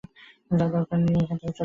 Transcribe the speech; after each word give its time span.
যা 0.51 0.65
দরকার 0.67 0.97
নিয়ে 1.05 1.19
এখান 1.23 1.37
থেকে 1.37 1.45
চলে 1.45 1.47
যাও। 1.47 1.59